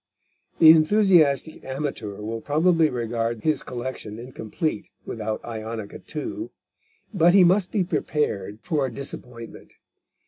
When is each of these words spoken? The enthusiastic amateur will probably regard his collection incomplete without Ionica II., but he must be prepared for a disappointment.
The 0.57 0.71
enthusiastic 0.71 1.63
amateur 1.63 2.15
will 2.21 2.41
probably 2.41 2.89
regard 2.89 3.43
his 3.43 3.61
collection 3.61 4.17
incomplete 4.17 4.89
without 5.05 5.43
Ionica 5.43 6.01
II., 6.15 6.49
but 7.13 7.35
he 7.35 7.43
must 7.43 7.69
be 7.71 7.83
prepared 7.83 8.57
for 8.63 8.87
a 8.87 8.91
disappointment. 8.91 9.73